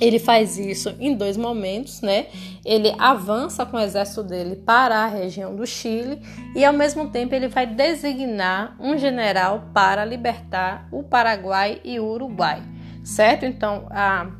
Ele 0.00 0.18
faz 0.18 0.58
isso 0.58 0.94
em 0.98 1.14
dois 1.14 1.36
momentos, 1.36 2.00
né? 2.00 2.26
Ele 2.64 2.94
avança 2.98 3.66
com 3.66 3.76
o 3.76 3.80
exército 3.80 4.22
dele 4.22 4.56
para 4.56 4.96
a 4.96 5.06
região 5.06 5.54
do 5.54 5.66
Chile 5.66 6.20
e, 6.54 6.64
ao 6.64 6.72
mesmo 6.72 7.08
tempo, 7.08 7.34
ele 7.34 7.48
vai 7.48 7.66
designar 7.66 8.76
um 8.80 8.96
general 8.96 9.68
para 9.74 10.04
libertar 10.04 10.88
o 10.90 11.02
Paraguai 11.02 11.80
e 11.84 11.98
o 11.98 12.06
Uruguai, 12.06 12.62
certo? 13.04 13.44
Então, 13.44 13.86
a 13.90 14.30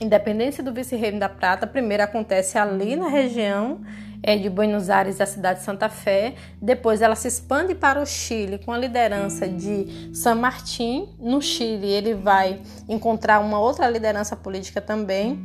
independência 0.00 0.62
do 0.62 0.72
vice-reino 0.72 1.18
da 1.18 1.28
Prata 1.28 1.66
primeiro 1.66 2.02
acontece 2.02 2.58
ali 2.58 2.94
na 2.94 3.08
região 3.08 3.80
é, 4.22 4.36
de 4.36 4.48
Buenos 4.48 4.88
Aires 4.88 5.20
a 5.20 5.26
cidade 5.26 5.60
de 5.60 5.64
Santa 5.64 5.88
Fé. 5.88 6.34
Depois 6.60 7.02
ela 7.02 7.14
se 7.14 7.28
expande 7.28 7.74
para 7.74 8.00
o 8.00 8.06
Chile 8.06 8.58
com 8.58 8.72
a 8.72 8.78
liderança 8.78 9.48
de 9.48 10.10
San 10.14 10.36
Martín. 10.36 11.08
No 11.18 11.42
Chile 11.42 11.86
ele 11.86 12.14
vai 12.14 12.60
encontrar 12.88 13.40
uma 13.40 13.58
outra 13.58 13.88
liderança 13.88 14.36
política 14.36 14.80
também. 14.80 15.42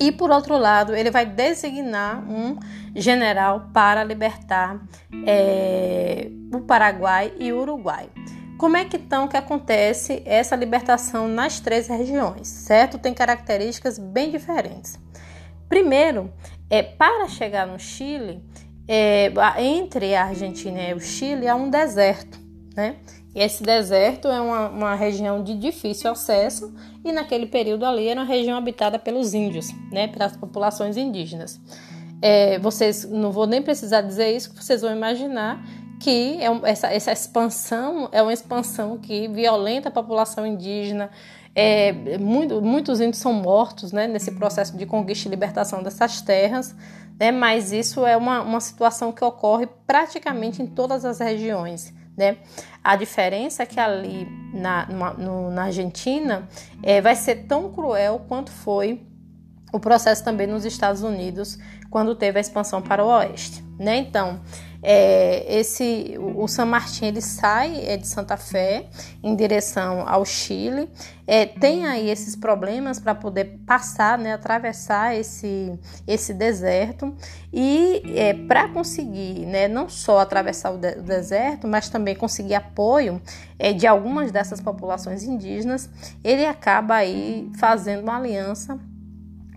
E 0.00 0.10
por 0.10 0.30
outro 0.30 0.58
lado, 0.58 0.94
ele 0.94 1.10
vai 1.10 1.24
designar 1.24 2.28
um 2.28 2.58
general 2.96 3.70
para 3.72 4.02
libertar 4.02 4.80
é, 5.24 6.28
o 6.52 6.60
Paraguai 6.60 7.32
e 7.38 7.52
o 7.52 7.60
Uruguai. 7.60 8.08
Como 8.58 8.76
é 8.76 8.84
que 8.84 8.96
então 8.96 9.28
que 9.28 9.36
acontece 9.36 10.22
essa 10.24 10.56
libertação 10.56 11.28
nas 11.28 11.60
três 11.60 11.86
regiões, 11.86 12.48
certo? 12.48 12.98
Tem 12.98 13.12
características 13.12 13.98
bem 13.98 14.30
diferentes. 14.30 14.98
Primeiro, 15.68 16.32
é, 16.68 16.82
para 16.82 17.28
chegar 17.28 17.66
no 17.66 17.78
Chile, 17.78 18.42
é, 18.86 19.32
entre 19.60 20.14
a 20.14 20.26
Argentina 20.26 20.80
e 20.82 20.94
o 20.94 21.00
Chile 21.00 21.48
há 21.48 21.54
um 21.54 21.70
deserto, 21.70 22.38
né? 22.76 22.96
E 23.34 23.40
esse 23.40 23.64
deserto 23.64 24.28
é 24.28 24.40
uma, 24.40 24.68
uma, 24.68 24.94
região 24.94 25.42
de 25.42 25.54
difícil 25.54 26.10
acesso 26.10 26.72
e 27.04 27.10
naquele 27.10 27.46
período 27.46 27.84
ali 27.84 28.06
era 28.06 28.20
uma 28.20 28.26
região 28.26 28.56
habitada 28.56 28.96
pelos 28.96 29.34
índios, 29.34 29.72
né? 29.90 30.06
Pelas 30.06 30.36
populações 30.36 30.96
indígenas. 30.96 31.60
É, 32.22 32.58
vocês 32.60 33.04
não 33.04 33.32
vou 33.32 33.46
nem 33.46 33.60
precisar 33.60 34.02
dizer 34.02 34.34
isso, 34.36 34.54
vocês 34.54 34.82
vão 34.82 34.94
imaginar 34.94 35.64
que 36.00 36.40
é 36.40 36.50
um, 36.50 36.64
essa, 36.64 36.88
essa 36.88 37.12
expansão 37.12 38.08
é 38.12 38.22
uma 38.22 38.32
expansão 38.32 38.98
que 38.98 39.26
violenta 39.28 39.88
a 39.88 39.92
população 39.92 40.46
indígena, 40.46 41.10
é, 41.54 42.18
muito, 42.18 42.60
muitos 42.60 43.00
índios 43.00 43.18
são 43.18 43.32
mortos 43.32 43.92
né, 43.92 44.06
nesse 44.06 44.32
processo 44.32 44.76
de 44.76 44.84
conquista 44.86 45.28
e 45.28 45.30
libertação 45.30 45.82
dessas 45.82 46.20
terras, 46.20 46.74
né, 47.18 47.30
mas 47.30 47.72
isso 47.72 48.04
é 48.04 48.16
uma, 48.16 48.42
uma 48.42 48.60
situação 48.60 49.12
que 49.12 49.24
ocorre 49.24 49.68
praticamente 49.86 50.60
em 50.62 50.66
todas 50.66 51.04
as 51.04 51.20
regiões. 51.20 51.94
Né? 52.16 52.38
A 52.82 52.96
diferença 52.96 53.62
é 53.62 53.66
que 53.66 53.78
ali 53.78 54.26
na, 54.52 54.86
no, 55.16 55.50
na 55.50 55.64
Argentina 55.64 56.48
é, 56.82 57.00
vai 57.00 57.14
ser 57.14 57.46
tão 57.46 57.72
cruel 57.72 58.24
quanto 58.28 58.50
foi 58.50 59.02
o 59.72 59.80
processo 59.80 60.22
também 60.22 60.46
nos 60.46 60.64
Estados 60.64 61.02
Unidos 61.02 61.58
quando 61.90 62.14
teve 62.14 62.38
a 62.38 62.40
expansão 62.40 62.80
para 62.80 63.04
o 63.04 63.08
oeste. 63.08 63.64
Né? 63.78 63.96
Então, 63.96 64.40
é, 64.86 65.58
esse, 65.60 66.14
o 66.18 66.46
San 66.46 66.66
Martín 66.66 67.06
ele 67.06 67.22
sai 67.22 67.86
é, 67.86 67.96
de 67.96 68.06
Santa 68.06 68.36
Fé 68.36 68.84
em 69.22 69.34
direção 69.34 70.06
ao 70.06 70.26
Chile, 70.26 70.90
é, 71.26 71.46
tem 71.46 71.86
aí 71.86 72.10
esses 72.10 72.36
problemas 72.36 73.00
para 73.00 73.14
poder 73.14 73.60
passar, 73.66 74.18
né, 74.18 74.34
atravessar 74.34 75.16
esse, 75.16 75.72
esse 76.06 76.34
deserto. 76.34 77.16
E 77.50 78.02
é, 78.14 78.34
para 78.34 78.68
conseguir, 78.68 79.46
né, 79.46 79.68
não 79.68 79.88
só 79.88 80.18
atravessar 80.18 80.72
o, 80.72 80.76
de, 80.76 80.98
o, 80.98 81.02
deserto, 81.02 81.66
mas 81.66 81.88
também 81.88 82.14
conseguir 82.14 82.54
apoio 82.54 83.22
é, 83.58 83.72
de 83.72 83.86
algumas 83.86 84.30
dessas 84.30 84.60
populações 84.60 85.22
indígenas, 85.22 85.88
ele 86.22 86.44
acaba 86.44 86.96
aí 86.96 87.50
fazendo 87.58 88.02
uma 88.02 88.18
aliança 88.18 88.78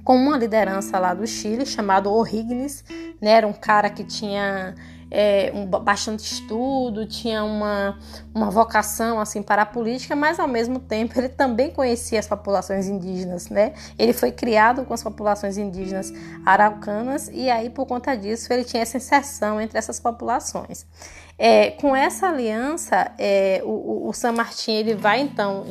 com 0.06 0.16
uma 0.16 0.38
liderança 0.38 0.98
lá 1.00 1.14
do 1.14 1.28
Chile 1.28 1.66
chamado 1.66 2.10
O'Higgins, 2.10 2.82
né, 3.22 3.32
era 3.32 3.46
um 3.46 3.52
cara 3.52 3.90
que 3.90 4.06
tinha 4.06 4.74
é, 5.10 5.52
um, 5.54 5.66
bastante 5.66 6.24
estudo, 6.24 7.06
tinha 7.06 7.44
uma, 7.44 7.98
uma 8.34 8.50
vocação 8.50 9.20
assim 9.20 9.42
para 9.42 9.62
a 9.62 9.66
política, 9.66 10.16
mas 10.16 10.40
ao 10.40 10.48
mesmo 10.48 10.80
tempo 10.80 11.18
ele 11.20 11.30
também 11.30 11.72
conhecia 11.72 12.20
as 12.20 12.28
populações 12.28 12.88
indígenas, 12.88 13.50
né? 13.50 13.74
Ele 13.98 14.14
foi 14.14 14.32
criado 14.32 14.86
com 14.86 14.94
as 14.94 15.04
populações 15.04 15.58
indígenas 15.58 16.12
araucanas 16.46 17.30
e 17.34 17.50
aí 17.50 17.70
por 17.70 17.86
conta 17.86 18.16
disso 18.16 18.52
ele 18.52 18.64
tinha 18.64 18.84
essa 18.84 18.98
inserção 18.98 19.60
entre 19.60 19.78
essas 19.78 20.00
populações. 20.00 20.86
É, 21.40 21.70
com 21.72 21.96
essa 21.96 22.30
aliança, 22.30 23.12
é, 23.20 23.62
o, 23.64 24.08
o 24.08 24.14
San 24.14 24.32
Martín 24.32 24.72
ele 24.72 24.96
vai 24.96 25.22
então 25.22 25.66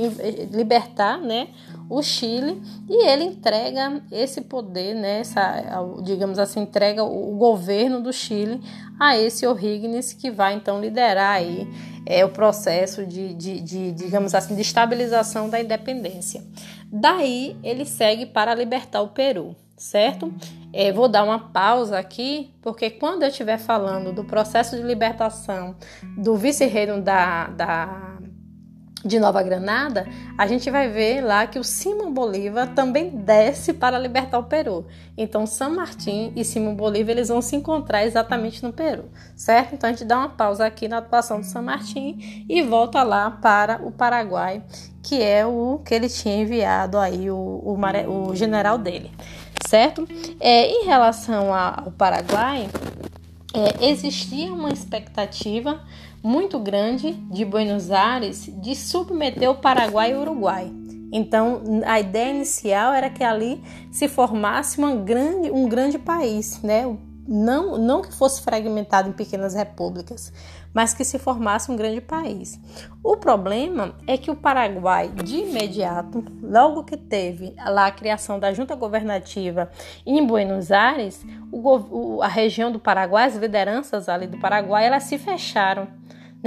libertar, 0.53 1.19
né, 1.19 1.49
o 1.91 2.01
Chile 2.03 2.63
e 2.89 3.07
ele 3.09 3.25
entrega 3.25 4.01
esse 4.13 4.43
poder, 4.43 4.95
né, 4.95 5.21
essa, 5.21 5.65
digamos 6.03 6.39
assim, 6.39 6.61
entrega 6.61 7.03
o 7.03 7.35
governo 7.37 8.01
do 8.01 8.13
Chile 8.13 8.61
a 8.99 9.17
esse 9.17 9.47
O'Higgins 9.47 10.13
que 10.13 10.31
vai 10.31 10.55
então 10.55 10.81
liderar 10.81 11.37
aí 11.37 11.69
é, 12.07 12.25
o 12.25 12.29
processo 12.29 13.05
de, 13.05 13.35
de, 13.35 13.61
de, 13.61 13.93
digamos 13.93 14.35
assim, 14.35 14.55
de 14.55 14.63
estabilização 14.63 15.51
da 15.51 15.61
independência. 15.61 16.43
Daí 16.91 17.57
ele 17.63 17.85
segue 17.85 18.27
para 18.27 18.55
libertar 18.55 19.03
o 19.03 19.09
Peru, 19.09 19.57
certo? 19.77 20.33
É, 20.73 20.93
vou 20.93 21.09
dar 21.09 21.25
uma 21.25 21.51
pausa 21.51 21.99
aqui, 21.99 22.55
porque 22.63 22.91
quando 22.91 23.25
eu 23.25 23.29
estiver 23.29 23.59
falando 23.59 24.13
do 24.13 24.25
processo 24.25 24.77
de 24.77 24.83
libertação 24.83 25.75
do 26.17 26.37
vice-reino 26.37 27.01
da, 27.01 27.49
da 27.49 28.19
de 29.07 29.19
Nova 29.19 29.43
Granada, 29.43 30.07
a 30.37 30.47
gente 30.47 30.71
vai 30.71 30.89
ver 30.89 31.21
lá 31.21 31.47
que 31.47 31.59
o 31.59 31.65
Simão 31.65 32.13
Bolívar 32.13 32.75
também 32.75 33.11
desce 33.11 33.73
para 33.73 33.99
libertar 33.99 34.39
o 34.39 34.45
Peru. 34.45 34.87
Então, 35.17 35.47
São 35.47 35.75
Martin 35.75 36.33
e 36.35 36.45
Simão 36.45 36.75
Bolívar 36.75 37.13
eles 37.13 37.29
vão 37.29 37.41
se 37.41 37.57
encontrar 37.57 38.05
exatamente 38.05 38.63
no 38.63 38.73
Peru, 38.73 39.05
certo? 39.35 39.75
Então, 39.75 39.89
a 39.89 39.93
gente 39.93 40.05
dá 40.05 40.19
uma 40.19 40.29
pausa 40.29 40.67
aqui 40.67 40.89
na 40.89 40.99
atuação 40.99 41.41
de 41.41 41.47
São 41.47 41.63
Martin 41.63 42.45
e 42.49 42.63
volta 42.63 43.03
lá 43.03 43.31
para 43.31 43.81
o 43.83 43.91
Paraguai, 43.91 44.63
que 45.03 45.23
é 45.23 45.47
o 45.47 45.81
que 45.85 45.95
ele 45.95 46.09
tinha 46.09 46.43
enviado 46.43 46.99
aí 46.99 47.31
o, 47.31 47.37
o, 47.37 47.79
o 48.11 48.35
general 48.35 48.77
dele, 48.77 49.11
certo? 49.67 50.07
É, 50.41 50.67
em 50.69 50.85
relação 50.85 51.55
ao 51.55 51.93
Paraguai, 51.93 52.69
é, 53.55 53.89
existia 53.89 54.53
uma 54.53 54.71
expectativa 54.71 55.81
muito 56.27 56.59
grande 56.59 57.13
de 57.13 57.45
Buenos 57.45 57.93
Aires 57.93 58.51
de 58.61 58.75
submeter 58.75 59.49
o 59.49 59.55
Paraguai 59.55 60.11
e 60.11 60.15
o 60.17 60.23
Uruguai. 60.23 60.73
Então, 61.13 61.63
a 61.87 62.01
ideia 62.01 62.35
inicial 62.35 62.93
era 62.93 63.09
que 63.09 63.23
ali 63.23 63.63
se 63.93 64.09
formasse 64.09 64.77
uma 64.77 64.97
grande, 64.97 65.53
um 65.53 65.69
grande 65.69 66.01
país, 66.01 66.61
né? 66.63 66.83
Não, 67.29 67.79
não 67.79 68.03
que 68.03 68.13
fosse 68.13 68.43
fragmentado 68.43 69.09
em 69.09 69.13
pequenas 69.13 69.55
repúblicas, 69.55 70.33
mas 70.75 70.93
que 70.93 71.05
se 71.05 71.17
formasse 71.17 71.71
um 71.71 71.77
grande 71.77 72.01
país. 72.01 72.59
O 73.05 73.17
problema 73.17 73.95
é 74.05 74.17
que 74.17 74.31
o 74.31 74.37
Paraguai, 74.37 75.09
de 75.09 75.37
imediato, 75.37 76.25
logo 76.43 76.83
que 76.83 76.97
teve 76.97 77.55
lá 77.67 77.87
a 77.87 77.93
criação 77.93 78.41
da 78.41 78.53
junta 78.53 78.75
governativa 78.75 79.71
em 80.05 80.27
Buenos 80.27 80.73
Aires, 80.73 81.25
o, 81.53 82.21
a 82.21 82.29
região 82.29 82.73
do 82.73 82.81
Paraguai, 82.81 83.27
as 83.27 83.37
lideranças 83.37 84.09
ali 84.09 84.27
do 84.27 84.39
Paraguai, 84.39 84.87
elas 84.87 85.05
se 85.05 85.19
fecharam 85.19 85.87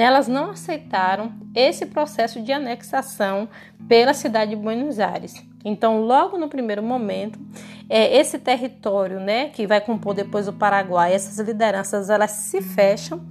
elas 0.02 0.28
não 0.28 0.52
aceitaram 0.52 1.34
esse 1.54 1.86
processo 1.86 2.42
de 2.42 2.52
anexação 2.52 3.50
pela 3.88 4.14
cidade 4.14 4.52
de 4.52 4.56
Buenos 4.56 5.00
Aires. 5.00 5.44
Então, 5.66 6.02
logo 6.02 6.38
no 6.38 6.48
primeiro 6.48 6.82
momento, 6.82 7.40
é, 7.90 8.18
esse 8.18 8.38
território, 8.40 9.20
né, 9.20 9.50
que 9.50 9.68
vai 9.68 9.82
compor 9.82 10.14
depois 10.14 10.48
o 10.48 10.54
Paraguai, 10.54 11.14
essas 11.14 11.40
lideranças, 11.46 12.10
elas 12.10 12.32
se 12.32 12.62
fecham, 12.62 13.22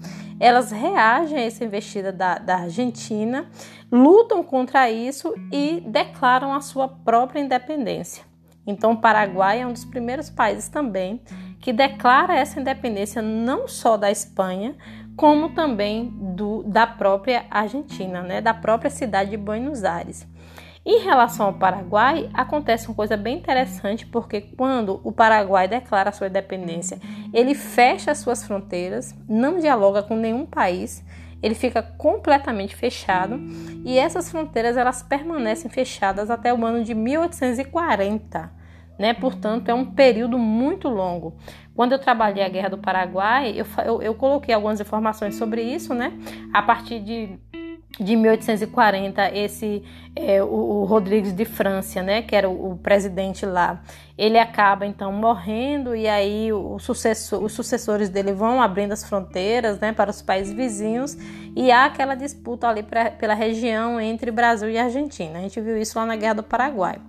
elas 0.40 0.70
reagem 0.70 1.38
a 1.38 1.42
essa 1.42 1.64
investida 1.64 2.12
da, 2.12 2.38
da 2.38 2.56
Argentina, 2.56 3.50
lutam 3.90 4.42
contra 4.42 4.90
isso 4.90 5.34
e 5.52 5.82
declaram 5.86 6.52
a 6.52 6.60
sua 6.60 6.88
própria 6.88 7.40
independência. 7.40 8.24
Então, 8.66 8.92
o 8.92 9.00
Paraguai 9.00 9.62
é 9.62 9.66
um 9.66 9.72
dos 9.72 9.84
primeiros 9.84 10.28
países 10.28 10.68
também 10.68 11.22
que 11.60 11.72
declara 11.72 12.36
essa 12.36 12.60
independência 12.60 13.22
não 13.22 13.66
só 13.66 13.96
da 13.96 14.10
Espanha, 14.10 14.76
como 15.18 15.48
também 15.48 16.14
do, 16.14 16.62
da 16.62 16.86
própria 16.86 17.44
Argentina, 17.50 18.22
né, 18.22 18.40
da 18.40 18.54
própria 18.54 18.88
cidade 18.88 19.30
de 19.30 19.36
Buenos 19.36 19.82
Aires. 19.82 20.24
Em 20.86 21.00
relação 21.00 21.46
ao 21.46 21.54
Paraguai, 21.54 22.30
acontece 22.32 22.86
uma 22.86 22.94
coisa 22.94 23.16
bem 23.16 23.36
interessante, 23.36 24.06
porque 24.06 24.40
quando 24.40 25.00
o 25.02 25.10
Paraguai 25.10 25.66
declara 25.66 26.12
sua 26.12 26.28
independência, 26.28 27.00
ele 27.34 27.56
fecha 27.56 28.12
as 28.12 28.18
suas 28.18 28.44
fronteiras, 28.44 29.12
não 29.28 29.58
dialoga 29.58 30.04
com 30.04 30.14
nenhum 30.14 30.46
país, 30.46 31.04
ele 31.42 31.56
fica 31.56 31.82
completamente 31.82 32.76
fechado 32.76 33.40
e 33.84 33.98
essas 33.98 34.30
fronteiras 34.30 34.76
elas 34.76 35.02
permanecem 35.02 35.68
fechadas 35.68 36.30
até 36.30 36.54
o 36.54 36.64
ano 36.64 36.84
de 36.84 36.94
1840. 36.94 38.57
Né? 38.98 39.14
Portanto, 39.14 39.68
é 39.68 39.74
um 39.74 39.84
período 39.84 40.36
muito 40.38 40.88
longo. 40.88 41.36
Quando 41.74 41.92
eu 41.92 41.98
trabalhei 41.98 42.44
a 42.44 42.48
Guerra 42.48 42.70
do 42.70 42.78
Paraguai, 42.78 43.54
eu, 43.56 43.66
eu, 43.84 44.02
eu 44.02 44.14
coloquei 44.14 44.52
algumas 44.52 44.80
informações 44.80 45.36
sobre 45.36 45.62
isso, 45.62 45.94
né? 45.94 46.12
A 46.52 46.60
partir 46.60 46.98
de 46.98 47.38
de 47.98 48.14
1840, 48.14 49.34
esse 49.34 49.82
é, 50.14 50.42
o, 50.42 50.46
o, 50.46 50.84
Rodrigues 50.84 51.32
de 51.32 51.44
França, 51.44 52.02
né, 52.02 52.22
que 52.22 52.36
era 52.36 52.48
o, 52.48 52.72
o, 52.72 52.76
presidente 52.76 53.44
lá, 53.44 53.82
ele 54.16 54.38
acaba 54.38 54.86
então 54.86 55.12
morrendo 55.12 55.96
e 55.96 56.06
aí 56.06 56.52
o 56.52 56.78
sucessor, 56.78 57.42
os 57.42 57.52
sucessores 57.52 58.08
dele 58.08 58.32
vão 58.32 58.62
abrindo 58.62 58.92
as 58.92 59.02
fronteiras, 59.04 59.80
né, 59.80 59.92
para 59.92 60.10
os 60.10 60.22
países 60.22 60.52
vizinhos 60.52 61.16
e 61.56 61.72
há 61.72 61.86
aquela 61.86 62.14
disputa 62.14 62.68
ali 62.68 62.82
pra, 62.82 63.10
pela 63.10 63.34
região 63.34 64.00
entre 64.00 64.30
Brasil 64.30 64.70
e 64.70 64.78
Argentina. 64.78 65.38
A 65.38 65.42
gente 65.42 65.60
viu 65.60 65.76
isso 65.76 65.98
lá 65.98 66.06
na 66.06 66.14
Guerra 66.14 66.34
do 66.34 66.42
Paraguai. 66.42 67.00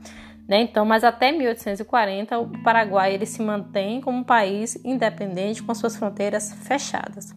Né? 0.49 0.61
Então, 0.61 0.83
mas 0.83 1.03
até 1.03 1.31
1840 1.31 2.39
o 2.39 2.63
Paraguai 2.63 3.13
ele 3.13 3.27
se 3.27 3.39
mantém 3.39 4.01
como 4.01 4.17
um 4.17 4.23
país 4.23 4.83
independente 4.83 5.61
com 5.61 5.75
suas 5.75 5.95
fronteiras 5.95 6.51
fechadas. 6.63 7.35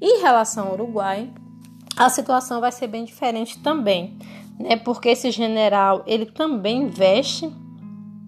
Em 0.00 0.22
relação 0.22 0.68
ao 0.68 0.72
Uruguai, 0.72 1.30
a 1.94 2.08
situação 2.08 2.58
vai 2.58 2.72
ser 2.72 2.86
bem 2.86 3.04
diferente 3.04 3.58
também, 3.58 4.16
né? 4.58 4.76
Porque 4.76 5.10
esse 5.10 5.30
general 5.30 6.02
ele 6.06 6.24
também 6.24 6.88
veste 6.88 7.52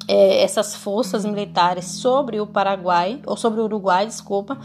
é, 0.06 0.42
essas 0.42 0.76
forças 0.76 1.24
militares 1.24 1.86
sobre 1.86 2.38
o 2.38 2.46
Paraguai 2.46 3.22
ou 3.26 3.34
sobre 3.34 3.62
o 3.62 3.64
Uruguai, 3.64 4.04
desculpa, 4.04 4.58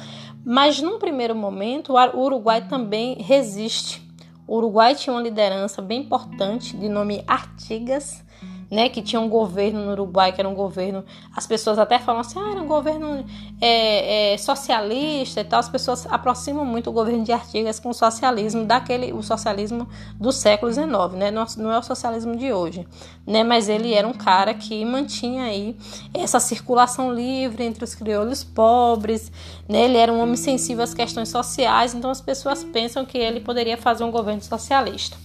mas 0.45 0.81
num 0.81 0.99
primeiro 0.99 1.35
momento 1.35 1.93
o 1.93 2.19
Uruguai 2.19 2.67
também 2.67 3.15
resiste. 3.21 4.01
O 4.45 4.57
Uruguai 4.57 4.93
tinha 4.93 5.13
uma 5.13 5.21
liderança 5.21 5.81
bem 5.81 6.01
importante 6.01 6.75
de 6.75 6.89
nome 6.89 7.23
Artigas, 7.25 8.23
né, 8.73 8.89
que 8.89 9.03
tinha 9.03 9.21
um 9.21 9.29
governo 9.29 9.85
no 9.85 9.91
Uruguai, 9.91 10.31
que 10.31 10.41
era 10.41 10.49
um 10.49 10.55
governo. 10.55 11.05
As 11.35 11.45
pessoas 11.45 11.77
até 11.77 11.99
falam 11.99 12.21
assim, 12.21 12.39
ah, 12.39 12.51
era 12.53 12.59
um 12.59 12.65
governo 12.65 13.23
é, 13.61 14.33
é, 14.33 14.37
socialista 14.37 15.41
e 15.41 15.43
tal. 15.43 15.59
As 15.59 15.69
pessoas 15.69 16.07
aproximam 16.09 16.65
muito 16.65 16.89
o 16.89 16.93
governo 16.93 17.23
de 17.23 17.31
Artigas 17.31 17.79
com 17.79 17.89
o 17.89 17.93
socialismo 17.93 18.65
daquele, 18.65 19.13
o 19.13 19.21
socialismo 19.21 19.87
do 20.19 20.31
século 20.31 20.73
XIX, 20.73 20.89
né? 21.15 21.29
Não, 21.29 21.45
não 21.57 21.71
é 21.71 21.77
o 21.77 21.83
socialismo 21.83 22.35
de 22.35 22.51
hoje, 22.51 22.87
né? 23.27 23.43
Mas 23.43 23.69
ele 23.69 23.93
era 23.93 24.07
um 24.07 24.13
cara 24.13 24.55
que 24.55 24.83
mantinha 24.83 25.43
aí 25.43 25.77
essa 26.11 26.39
circulação 26.39 27.13
livre 27.13 27.63
entre 27.63 27.83
os 27.83 27.93
crioulos 27.93 28.43
pobres, 28.43 29.31
né? 29.69 29.83
Ele 29.83 29.97
era 29.97 30.11
um 30.11 30.19
homem 30.19 30.35
sensível 30.35 30.83
às 30.83 30.95
questões 30.95 31.29
sociais, 31.29 31.93
então 31.93 32.09
as 32.09 32.21
pessoas 32.21 32.63
pensam 32.63 33.05
que 33.05 33.19
ele 33.19 33.39
poderia 33.39 33.77
fazer 33.77 34.03
um 34.03 34.09
governo 34.09 34.41
socialista. 34.41 35.15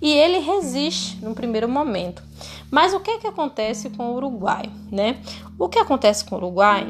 E 0.00 0.12
ele 0.12 0.38
resiste 0.38 1.16
no 1.24 1.34
primeiro 1.34 1.68
momento. 1.68 2.22
Mas 2.70 2.92
o 2.92 3.00
que 3.00 3.10
é 3.10 3.18
que 3.18 3.26
acontece 3.26 3.90
com 3.90 4.10
o 4.10 4.16
Uruguai, 4.16 4.70
né? 4.90 5.20
O 5.58 5.68
que 5.68 5.78
acontece 5.78 6.24
com 6.24 6.34
o 6.34 6.38
Uruguai 6.38 6.86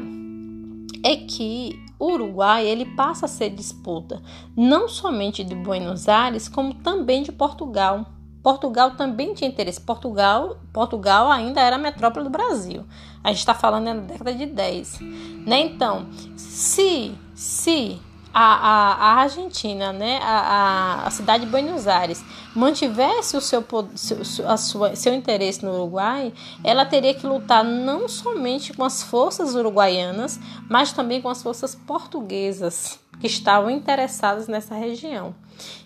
é 1.03 1.15
que 1.15 1.79
o 1.99 2.11
Uruguai 2.11 2.67
ele 2.67 2.85
passa 2.85 3.25
a 3.25 3.29
ser 3.29 3.49
disputa 3.49 4.21
não 4.55 4.87
somente 4.87 5.43
de 5.43 5.55
Buenos 5.55 6.07
Aires, 6.07 6.47
como 6.47 6.73
também 6.73 7.23
de 7.23 7.31
Portugal. 7.31 8.05
Portugal 8.43 8.91
também 8.91 9.33
tinha 9.33 9.49
interesse. 9.49 9.81
Portugal, 9.81 10.57
Portugal 10.71 11.31
ainda 11.31 11.61
era 11.61 11.75
a 11.75 11.79
metrópole 11.79 12.25
do 12.25 12.29
Brasil. 12.29 12.85
A 13.23 13.29
gente 13.29 13.39
está 13.39 13.53
falando 13.53 13.85
na 13.85 13.95
década 13.95 14.33
de 14.33 14.45
10. 14.45 14.99
Né? 15.45 15.59
Então, 15.61 16.07
se, 16.35 17.13
se 17.35 17.99
a, 18.39 18.39
a, 18.39 18.93
a 18.93 19.13
Argentina, 19.21 19.91
né, 19.91 20.19
a, 20.21 21.07
a, 21.07 21.09
cidade 21.09 21.45
de 21.45 21.49
Buenos 21.49 21.87
Aires, 21.87 22.23
mantivesse 22.55 23.35
o 23.35 23.41
seu, 23.41 23.65
seu, 23.95 24.47
a 24.47 24.55
sua, 24.55 24.95
seu 24.95 25.11
interesse 25.15 25.65
no 25.65 25.73
Uruguai, 25.73 26.31
ela 26.63 26.85
teria 26.85 27.15
que 27.15 27.25
lutar 27.25 27.63
não 27.63 28.07
somente 28.07 28.73
com 28.73 28.83
as 28.83 29.01
forças 29.01 29.55
uruguaianas, 29.55 30.39
mas 30.69 30.93
também 30.93 31.19
com 31.19 31.29
as 31.29 31.41
forças 31.41 31.73
portuguesas 31.73 32.99
que 33.19 33.25
estavam 33.25 33.71
interessadas 33.71 34.47
nessa 34.47 34.75
região. 34.75 35.33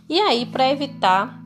E 0.10 0.20
aí, 0.20 0.46
para 0.46 0.70
evitar 0.70 1.41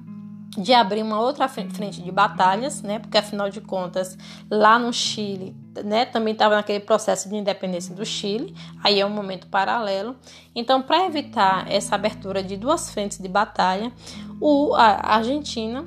de 0.58 0.74
abrir 0.74 1.04
uma 1.04 1.20
outra 1.20 1.48
frente 1.48 2.02
de 2.02 2.12
batalhas, 2.12 2.82
né? 2.82 3.00
Porque 3.00 3.18
afinal 3.18 3.50
de 3.50 3.62
contas, 3.62 4.18
lá 4.50 4.80
no 4.80 4.92
Chile, 4.94 5.56
né, 5.84 6.06
também 6.06 6.34
estava 6.34 6.56
naquele 6.56 6.80
processo 6.80 7.28
de 7.28 7.36
independência 7.36 7.94
do 7.94 8.06
Chile, 8.06 8.56
aí 8.84 9.00
é 9.00 9.06
um 9.06 9.10
momento 9.10 9.48
paralelo. 9.48 10.16
Então, 10.56 10.82
para 10.82 11.06
evitar 11.06 11.70
essa 11.70 11.96
abertura 11.96 12.42
de 12.42 12.56
duas 12.56 12.90
frentes 12.90 13.18
de 13.18 13.28
batalha, 13.28 13.92
o, 14.40 14.74
a 14.76 15.16
Argentina, 15.16 15.86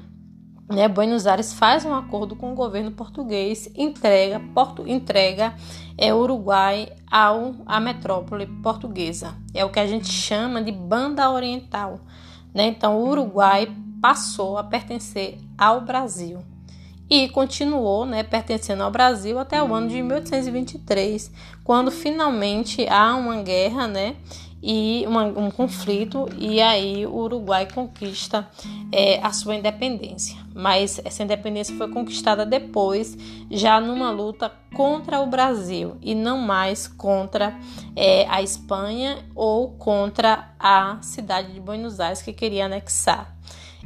né, 0.71 0.87
Buenos 0.87 1.27
Aires 1.27 1.55
faz 1.55 1.87
um 1.87 1.95
acordo 1.95 2.37
com 2.37 2.53
o 2.53 2.55
governo 2.55 2.91
português, 2.91 3.71
entrega, 3.75 4.39
Porto, 4.55 4.87
entrega 4.87 5.55
é, 5.97 6.13
Uruguai 6.13 6.93
ao 7.11 7.55
a 7.65 7.81
metrópole 7.81 8.47
portuguesa. 8.63 9.35
É 9.55 9.65
o 9.65 9.71
que 9.71 9.81
a 9.81 9.87
gente 9.87 10.09
chama 10.09 10.63
de 10.63 10.71
banda 10.71 11.31
oriental. 11.31 12.01
Né? 12.55 12.67
Então, 12.67 12.99
o 12.99 13.09
Uruguai 13.09 13.75
passou 14.01 14.59
a 14.59 14.65
pertencer 14.65 15.39
ao 15.57 15.81
Brasil 15.81 16.41
e 17.11 17.29
continuou 17.29 18.05
né, 18.05 18.23
pertencendo 18.23 18.83
ao 18.83 18.91
Brasil 18.91 19.39
até 19.39 19.63
o 19.63 19.75
ano 19.75 19.89
de 19.89 20.03
1823, 20.03 21.33
quando 21.65 21.91
finalmente 21.91 22.87
há 22.89 23.15
uma 23.17 23.43
guerra 23.43 23.87
né, 23.87 24.17
e 24.63 25.05
uma, 25.07 25.25
um 25.25 25.51
conflito, 25.51 26.29
e 26.37 26.61
aí 26.61 27.07
o 27.07 27.15
Uruguai 27.15 27.67
conquista 27.73 28.47
é, 28.93 29.21
a 29.23 29.33
sua 29.33 29.55
independência. 29.55 30.37
Mas 30.55 31.01
essa 31.05 31.23
independência 31.23 31.77
foi 31.77 31.89
conquistada 31.89 32.45
depois, 32.45 33.17
já 33.51 33.81
numa 33.81 34.11
luta 34.11 34.53
contra 34.75 35.21
o 35.21 35.27
Brasil 35.27 35.97
e 36.03 36.15
não 36.15 36.39
mais 36.39 36.89
contra 36.89 37.57
é, 37.95 38.27
a 38.29 38.43
Espanha 38.43 39.25
ou 39.35 39.71
contra 39.71 40.51
a 40.59 40.99
cidade 41.01 41.53
de 41.53 41.61
Buenos 41.61 42.01
Aires 42.01 42.21
que 42.21 42.33
queria 42.33 42.67
anexar. 42.67 43.38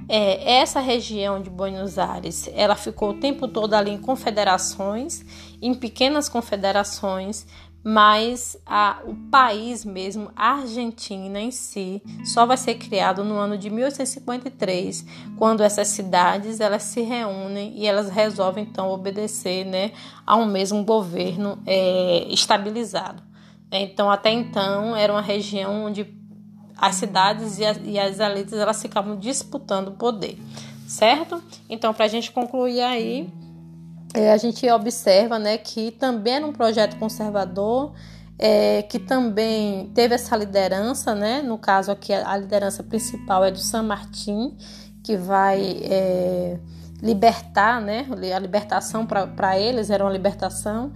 É, 0.09 0.57
essa 0.57 0.81
região 0.81 1.41
de 1.41 1.49
Buenos 1.49 1.99
Aires, 1.99 2.49
ela 2.55 2.75
ficou 2.75 3.11
o 3.11 3.21
tempo 3.21 3.49
todo 3.49 3.75
ali 3.75 3.91
em 3.91 3.99
confederações, 3.99 5.25
em 5.61 5.75
pequenas 5.75 6.29
confederações, 6.29 7.47
mas 7.85 8.57
a, 8.65 9.01
o 9.05 9.15
país 9.31 9.85
mesmo, 9.85 10.31
a 10.37 10.55
Argentina 10.55 11.41
em 11.41 11.51
si, 11.51 12.01
só 12.25 12.47
vai 12.47 12.57
ser 12.57 12.77
criado 12.77 13.25
no 13.25 13.35
ano 13.35 13.59
de 13.59 13.69
1853, 13.69 15.05
quando 15.37 15.63
essas 15.63 15.89
cidades 15.89 16.61
elas 16.61 16.85
se 16.85 17.03
reúnem 17.03 17.73
e 17.77 17.87
elas 17.87 18.09
resolvem 18.09 18.65
então 18.65 18.89
obedecer, 18.91 19.65
né, 19.65 19.93
a 20.25 20.37
um 20.37 20.47
mesmo 20.47 20.85
governo 20.85 21.59
é, 21.67 22.27
estabilizado. 22.29 23.23
Então, 23.71 24.11
até 24.11 24.31
então 24.31 24.95
era 24.95 25.13
uma 25.13 25.23
região 25.23 25.87
onde 25.87 26.05
as 26.83 26.97
cidades 26.97 27.61
e, 27.61 27.91
e 27.91 27.97
as 27.97 28.19
elites 28.19 28.55
elas 28.55 28.83
ficavam 28.83 29.17
disputando 29.17 29.89
o 29.89 29.93
poder, 29.93 30.37
certo? 30.85 31.41
Então, 31.71 31.95
para 31.95 32.07
a 32.07 32.09
gente 32.09 32.33
concluir 32.33 32.81
aí, 32.81 33.33
é, 34.13 34.33
a 34.33 34.37
gente 34.37 34.69
observa 34.69 35.39
né, 35.39 35.57
que 35.57 35.93
também 35.93 36.35
era 36.35 36.47
um 36.47 36.53
projeto 36.53 36.99
conservador, 36.99 37.93
é, 38.37 38.83
que 38.83 38.99
também 38.99 39.93
teve 39.95 40.17
essa 40.17 40.37
liderança, 40.37 41.15
né? 41.15 41.41
No 41.41 41.57
caso 41.57 41.93
aqui, 41.93 42.13
a 42.13 42.37
liderança 42.37 42.83
principal 42.83 43.45
é 43.45 43.53
do 43.53 43.61
San 43.61 43.85
Martín, 43.85 44.57
que 45.05 45.17
vai 45.17 45.79
é, 45.85 46.59
libertar, 47.01 47.81
né? 47.81 48.09
A 48.35 48.39
libertação 48.41 49.07
para 49.07 49.57
eles 49.57 49.89
era 49.89 50.03
uma 50.03 50.11
libertação, 50.11 50.93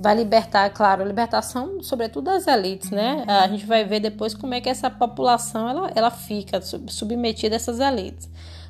vai 0.00 0.16
libertar, 0.16 0.70
claro, 0.70 1.02
a 1.02 1.04
libertação, 1.04 1.82
sobretudo 1.82 2.24
das 2.24 2.46
elites, 2.46 2.90
né? 2.90 3.22
A 3.28 3.46
gente 3.46 3.66
vai 3.66 3.84
ver 3.84 4.00
depois 4.00 4.32
como 4.32 4.54
é 4.54 4.60
que 4.60 4.68
essa 4.68 4.88
população 4.88 5.68
ela, 5.68 5.90
ela 5.94 6.10
fica 6.10 6.60
submetida 6.62 7.54
a 7.54 7.56
essas 7.56 7.78
elites. 7.78 8.28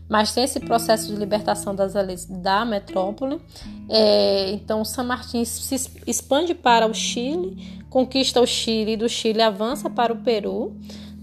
Mas 0.08 0.34
tem 0.34 0.42
esse 0.42 0.58
processo 0.58 1.06
de 1.06 1.14
libertação 1.14 1.72
das 1.72 1.94
elites 1.94 2.26
da 2.26 2.64
metrópole. 2.64 3.40
É, 3.88 4.50
então, 4.50 4.84
San 4.84 5.04
Martín 5.04 5.44
se 5.44 5.76
expande 6.04 6.52
para 6.52 6.84
o 6.88 6.92
Chile, 6.92 7.80
conquista 7.88 8.40
o 8.40 8.46
Chile 8.46 8.94
e 8.94 8.96
do 8.96 9.08
Chile 9.08 9.40
avança 9.40 9.88
para 9.88 10.12
o 10.12 10.16
Peru 10.16 10.76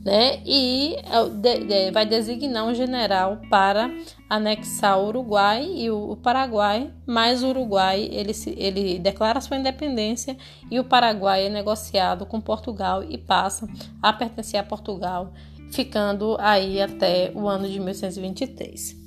né? 0.04 0.42
E 0.46 0.96
é 0.96 1.92
vai 1.92 2.06
designar 2.06 2.66
um 2.66 2.74
general 2.74 3.42
para 3.50 3.90
anexar 4.30 5.00
o 5.00 5.08
Uruguai 5.08 5.66
e 5.66 5.90
o, 5.90 6.16
Paraguai, 6.16 6.92
mas 7.06 7.44
o 7.44 7.50
Uruguai 7.50 8.08
ele, 8.12 8.32
ele 8.56 9.00
declara 9.00 9.42
sua 9.42 9.58
independência 9.58 10.38
e 10.70 10.80
o 10.80 10.84
Paraguai 10.84 11.46
é 11.46 11.50
negociado 11.50 12.26
com 12.26 12.40
Portugal 12.40 13.04
e 13.04 13.18
passa 13.18 13.68
a 14.02 14.14
pertencer 14.14 14.60
a 14.60 14.64
Portugal, 14.64 15.34
ficando 15.72 16.38
aí 16.40 16.82
até 16.82 17.32
o 17.34 17.48
ano 17.48 17.68
de 17.68 17.80
1823. 17.80 19.07